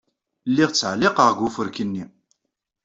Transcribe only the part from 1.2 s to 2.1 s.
deg ufurk-nni.